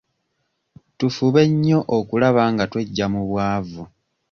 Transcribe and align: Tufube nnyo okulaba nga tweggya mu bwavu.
Tufube 0.97 1.41
nnyo 1.49 1.79
okulaba 1.97 2.43
nga 2.53 2.65
tweggya 2.71 3.05
mu 3.13 3.21
bwavu. 3.29 3.83